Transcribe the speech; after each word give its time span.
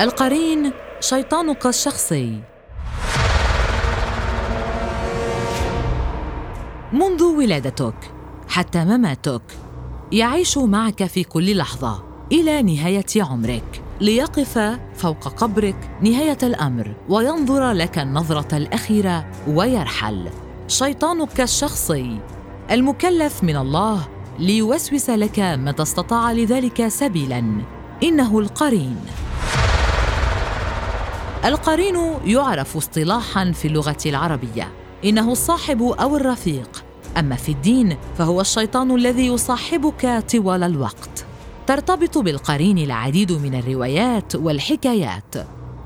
القرين 0.00 0.72
شيطانك 1.00 1.66
الشخصي 1.66 2.40
منذ 6.92 7.22
ولادتك 7.22 7.94
حتى 8.48 8.84
مماتك 8.84 9.42
يعيش 10.12 10.58
معك 10.58 11.04
في 11.04 11.24
كل 11.24 11.56
لحظة 11.56 12.04
إلى 12.32 12.62
نهاية 12.62 13.06
عمرك. 13.16 13.82
ليقف 14.00 14.78
فوق 14.94 15.28
قبرك 15.28 15.90
نهاية 16.02 16.38
الأمر 16.42 16.94
وينظر 17.08 17.72
لك 17.72 17.98
النظرة 17.98 18.56
الأخيرة 18.56 19.30
ويرحل. 19.48 20.28
شيطانك 20.68 21.40
الشخصي 21.40 22.18
المكلف 22.70 23.44
من 23.44 23.56
الله 23.56 24.08
ليوسوس 24.38 25.10
لك 25.10 25.38
متى 25.38 25.82
استطاع 25.82 26.32
لذلك 26.32 26.88
سبيلا. 26.88 27.44
إنه 28.02 28.38
القرين. 28.38 28.96
القرين 31.44 31.96
يعرف 32.24 32.76
اصطلاحا 32.76 33.52
في 33.52 33.68
اللغة 33.68 33.96
العربية. 34.06 34.68
إنه 35.04 35.32
الصاحب 35.32 35.82
أو 35.82 36.16
الرفيق. 36.16 36.84
أما 37.18 37.36
في 37.36 37.52
الدين 37.52 37.96
فهو 38.18 38.40
الشيطان 38.40 38.94
الذي 38.94 39.26
يصاحبك 39.26 40.24
طوال 40.32 40.62
الوقت. 40.62 41.26
ترتبط 41.66 42.18
بالقرين 42.18 42.78
العديد 42.78 43.32
من 43.32 43.54
الروايات 43.54 44.34
والحكايات. 44.34 45.34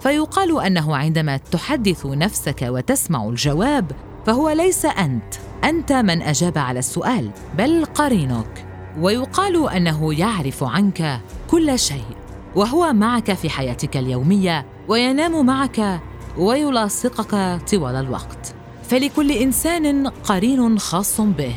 فيقال 0.00 0.60
أنه 0.60 0.96
عندما 0.96 1.36
تحدث 1.36 2.06
نفسك 2.06 2.62
وتسمع 2.62 3.28
الجواب 3.28 3.92
فهو 4.26 4.50
ليس 4.50 4.84
أنت. 4.84 5.34
أنت 5.64 5.92
من 5.92 6.22
أجاب 6.22 6.59
على 6.59 6.78
السؤال 6.78 7.30
بل 7.59 7.84
قرينك. 7.84 8.66
ويقال 9.00 9.68
أنه 9.68 10.15
يعرف 10.15 10.65
عنك 10.65 11.20
كل 11.50 11.78
شيء. 11.78 12.27
وهو 12.57 12.93
معك 12.93 13.32
في 13.32 13.51
حياتك 13.51 13.96
اليومية 13.96 14.66
وينام 14.88 15.46
معك 15.46 16.01
ويلاصقك 16.38 17.60
طوال 17.71 17.95
الوقت. 17.95 18.55
فلكل 18.82 19.32
إنسان 19.32 20.07
قرين 20.09 20.79
خاص 20.79 21.21
به. 21.21 21.55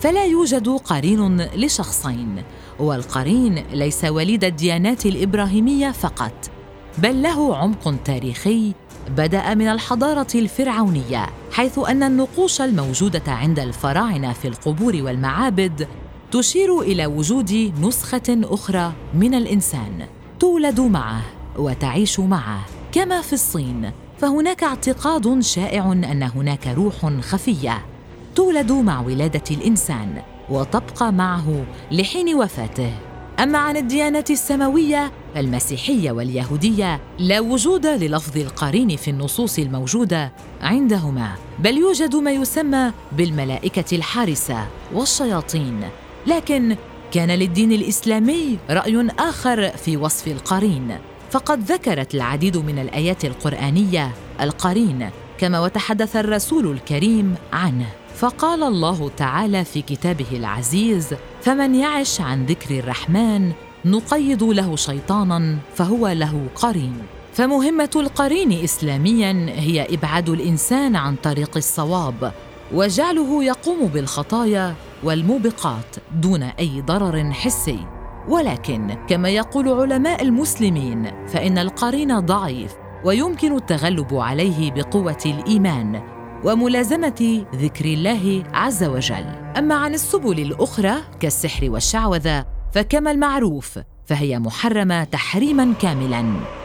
فلا 0.00 0.24
يوجد 0.24 0.68
قرين 0.68 1.42
لشخصين 1.56 2.42
والقرين 2.78 3.64
ليس 3.72 4.04
وليد 4.04 4.44
الديانات 4.44 5.06
الإبراهيمية 5.06 5.90
فقط 5.90 6.50
بل 6.98 7.22
له 7.22 7.56
عمق 7.56 7.94
تاريخي 8.04 8.72
بدأ 9.16 9.54
من 9.54 9.68
الحضارة 9.68 10.26
الفرعونية 10.34 11.26
حيث 11.52 11.78
أن 11.78 12.02
النقوش 12.02 12.60
الموجودة 12.60 13.22
عند 13.32 13.58
الفراعنة 13.58 14.32
في 14.32 14.48
القبور 14.48 15.02
والمعابد 15.02 15.88
تشير 16.32 16.80
إلى 16.80 17.06
وجود 17.06 17.72
نسخة 17.80 18.40
أخرى 18.44 18.92
من 19.14 19.34
الإنسان. 19.34 20.06
تولد 20.42 20.80
معه 20.80 21.22
وتعيش 21.56 22.20
معه 22.20 22.60
كما 22.92 23.20
في 23.20 23.32
الصين 23.32 23.90
فهناك 24.18 24.64
اعتقاد 24.64 25.40
شائع 25.40 25.92
أن 25.92 26.22
هناك 26.22 26.66
روح 26.66 27.06
خفية 27.20 27.86
تولد 28.34 28.72
مع 28.72 29.00
ولادة 29.00 29.42
الإنسان 29.50 30.22
وتبقى 30.50 31.12
معه 31.12 31.64
لحين 31.90 32.34
وفاته. 32.34 32.92
أما 33.38 33.58
عن 33.58 33.76
الديانات 33.76 34.30
السماوية 34.30 35.12
فالمسيحيه 35.34 36.12
واليهودية 36.12 37.00
لا 37.18 37.40
وجود 37.40 37.86
للفظ 37.86 38.36
القرين 38.36 38.96
في 38.96 39.10
النصوص 39.10 39.58
الموجودة 39.58 40.32
عندهما 40.60 41.32
بل 41.58 41.78
يوجد 41.78 42.16
ما 42.16 42.30
يسمى 42.30 42.92
بالملائكة 43.12 43.96
الحارسة 43.96 44.66
والشياطين. 44.94 45.80
لكن 46.26 46.76
كان 47.12 47.30
للدين 47.30 47.72
الإسلامي 47.72 48.58
رأي 48.70 49.08
آخر 49.18 49.68
في 49.68 49.96
وصف 49.96 50.28
القرين. 50.28 50.98
فقد 51.30 51.72
ذكرت 51.72 52.14
العديد 52.14 52.56
من 52.56 52.78
الآيات 52.78 53.24
القرآنية 53.24 54.12
القرين 54.40 55.10
كما 55.38 55.60
وتحدث 55.60 56.16
الرسول 56.16 56.66
الكريم 56.72 57.34
عنه. 57.52 57.86
فقال 58.16 58.62
الله 58.62 59.10
تعالى 59.16 59.64
في 59.64 59.82
كتابه 59.82 60.26
العزيز 60.32 61.14
فمن 61.42 61.74
يعش 61.74 62.20
عن 62.20 62.46
ذكر 62.46 62.78
الرحمن 62.78 63.52
نقيض 63.84 64.44
له 64.44 64.76
شيطانا 64.76 65.56
فهو 65.74 66.08
له 66.08 66.46
قرين. 66.54 66.94
فمهمة 67.34 67.90
القرين 67.96 68.52
اسلاميا 68.52 69.46
هي 69.54 69.94
إبعاد 69.94 70.28
الإنسان 70.28 70.96
عن 70.96 71.16
طريق 71.16 71.56
الصواب 71.56 72.32
وجعله 72.74 73.44
يقوم 73.44 73.86
بالخطايا 73.86 74.74
والموبقات 75.04 75.96
دون 76.14 76.42
أي 76.42 76.80
ضرر 76.80 77.32
حسي. 77.32 77.86
ولكن 78.28 78.96
كما 79.08 79.28
يقول 79.28 79.68
علماء 79.68 80.22
المسلمين 80.22 81.26
فإن 81.26 81.58
القرين 81.58 82.20
ضعيف 82.20 82.72
ويمكن 83.04 83.56
التغلب 83.56 84.14
عليه 84.14 84.72
بقوة 84.72 85.18
الإيمان 85.26 86.02
وملازمة 86.44 87.44
ذكر 87.54 87.84
الله 87.84 88.42
عز 88.54 88.84
وجل. 88.84 89.26
أما 89.58 89.74
عن 89.74 89.94
السبل 89.94 90.40
الأخرى 90.40 90.94
كالسحر 91.20 91.70
والشعوذة 91.70 92.46
فكما 92.72 93.10
المعروف 93.10 93.78
فهي 94.06 94.38
محرمة 94.38 95.04
تحريما 95.04 95.72
كاملا. 95.80 96.22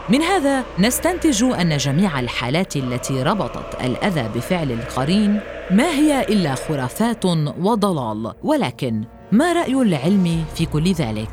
من 0.08 0.22
هذا 0.22 0.64
نستنتج 0.78 1.42
أن 1.44 1.76
جميع 1.76 2.20
الحالات 2.20 2.76
التي 2.76 3.22
ربطت 3.22 3.84
الأذى 3.84 4.28
بفعل 4.34 4.72
القرين 4.72 5.40
ما 5.70 5.90
هي 5.90 6.22
إلا 6.22 6.54
خرافات 6.54 7.24
وضلال 7.60 8.34
ولكن 8.42 9.04
ما 9.32 9.52
رأي 9.52 9.74
العلم 9.74 10.44
في 10.54 10.66
كل 10.66 10.92
ذلك؟ 10.92 11.30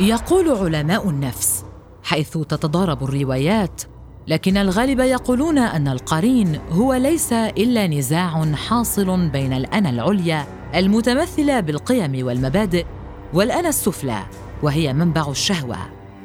يقول 0.00 0.48
علماء 0.48 1.08
النفس 1.08 1.64
حيث 2.02 2.38
تتضارب 2.38 3.04
الروايات 3.04 3.82
لكن 4.28 4.56
الغالب 4.56 5.00
يقولون 5.00 5.58
أن 5.58 5.88
القرين 5.88 6.60
هو 6.70 6.94
ليس 6.94 7.32
إلا 7.32 7.86
نزاع 7.86 8.52
حاصل 8.54 9.28
بين 9.28 9.52
الانا 9.52 9.90
العليا 9.90 10.46
المتمثله 10.74 11.60
بالقيم 11.60 12.26
والمبادئ 12.26 12.86
والانا 13.34 13.68
السفلى 13.68 14.22
وهي 14.62 14.92
منبع 14.92 15.30
الشهوة. 15.30 15.76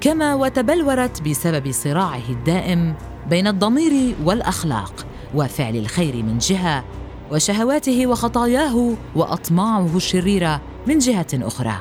كما 0.01 0.35
وتبلورت 0.35 1.21
بسبب 1.21 1.71
صراعه 1.71 2.29
الدائم 2.29 2.95
بين 3.29 3.47
الضمير 3.47 4.15
والأخلاق. 4.23 5.04
وفعل 5.35 5.75
الخير 5.75 6.15
من 6.23 6.37
جهة 6.37 6.83
وشهواته 7.31 8.07
وخطاياه 8.07 8.93
وأطماعه 9.15 9.95
الشريره 9.95 10.61
من 10.87 10.97
جهة 10.97 11.27
أخرى. 11.33 11.75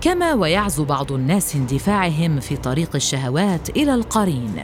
كما 0.00 0.34
ويعزو 0.34 0.84
بعض 0.84 1.12
الناس 1.12 1.56
اندفاعهم 1.56 2.40
في 2.40 2.56
طريق 2.56 2.90
الشهوات 2.94 3.70
إلى 3.70 3.94
القرين 3.94 4.54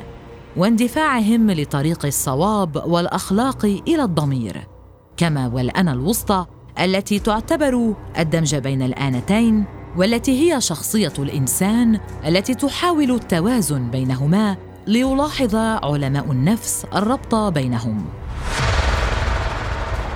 واندفاعهم 0.57 1.51
لطريق 1.51 2.07
الصواب 2.07 2.83
والأخلاق 2.87 3.65
إلى 3.65 4.03
الضمير. 4.03 4.69
كما 5.17 5.49
والانا 5.49 5.93
الوسطى 5.93 6.47
التي 6.81 7.19
تعتبر 7.19 7.95
الدمج 8.19 8.55
بين 8.55 8.83
الآنتين 8.83 9.65
والتي 9.97 10.53
هي 10.53 10.61
شخصية 10.61 11.13
الإنسان 11.19 12.01
التي 12.27 12.55
تحاول 12.55 13.11
التوازن 13.11 13.91
بينهما 13.91 14.57
ليلاحظ 14.87 15.55
علماء 15.57 16.33
النفس 16.33 16.87
الربط 16.95 17.35
بينهم. 17.35 18.05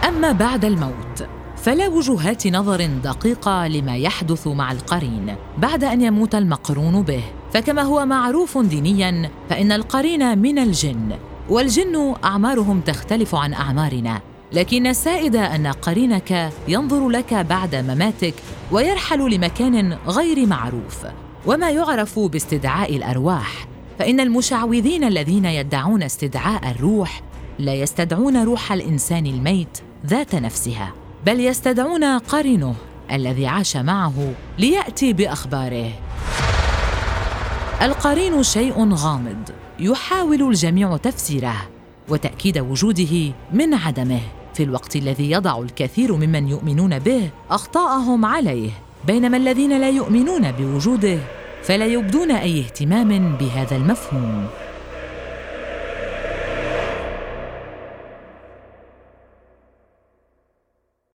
أما 0.08 0.32
بعد 0.32 0.64
الموت 0.64 1.28
فلا 1.56 1.88
وجهات 1.88 2.46
نظر 2.46 2.86
دقيقة 2.86 3.66
لما 3.66 3.96
يحدث 3.96 4.46
مع 4.46 4.72
القرين. 4.72 5.34
بعد 5.58 5.84
أن 5.84 6.02
يموت 6.02 6.34
المقرون 6.34 7.02
به 7.02 7.22
فكما 7.52 7.82
هو 7.82 8.06
معروف 8.06 8.58
دينيا 8.58 9.30
فإن 9.50 9.72
القرين 9.72 10.38
من 10.38 10.58
الجن 10.58 11.16
والجن 11.48 12.14
أعمارهم 12.24 12.80
تختلف 12.80 13.34
عن 13.34 13.54
أعمارنا. 13.54 14.20
لكن 14.52 14.86
السائد 14.86 15.36
أن 15.36 15.66
قرينك 15.66 16.52
ينظر 16.68 17.08
لك 17.08 17.34
بعد 17.34 17.74
مماتك 17.74 18.34
ويرحل 18.72 19.34
لمكان 19.34 19.92
غير 20.06 20.46
معروف. 20.46 21.06
وما 21.46 21.70
يعرف 21.70 22.18
باستدعاء 22.18 22.96
الأرواح 22.96 23.66
فإن 23.98 24.20
المشعوذين 24.20 25.04
الذين 25.04 25.44
يدعون 25.44 26.02
استدعاء 26.02 26.70
الروح 26.70 27.22
لا 27.58 27.74
يستدعون 27.74 28.44
روح 28.44 28.72
الإنسان 28.72 29.26
الميت 29.26 29.85
ذات 30.06 30.34
نفسها 30.34 30.92
بل 31.26 31.40
يستدعون 31.40 32.04
قرينه 32.18 32.74
الذي 33.12 33.46
عاش 33.46 33.76
معه 33.76 34.32
ليأتي 34.58 35.12
بأخباره. 35.12 35.90
القرين 37.82 38.42
شيء 38.42 38.94
غامض 38.94 39.50
يحاول 39.78 40.42
الجميع 40.42 40.96
تفسيره 40.96 41.56
وتأكيد 42.08 42.58
وجوده 42.58 43.32
من 43.52 43.74
عدمه. 43.74 44.20
في 44.54 44.62
الوقت 44.62 44.96
الذي 44.96 45.30
يضع 45.30 45.58
الكثير 45.58 46.16
ممن 46.16 46.48
يؤمنون 46.48 46.98
به 46.98 47.30
أخطاءهم 47.50 48.24
عليه 48.24 48.70
بينما 49.06 49.36
الذين 49.36 49.80
لا 49.80 49.90
يؤمنون 49.90 50.52
بوجوده 50.52 51.18
فلا 51.62 51.86
يبدون 51.86 52.30
أي 52.30 52.60
اهتمام 52.60 53.36
بهذا 53.36 53.76
المفهوم. 53.76 54.46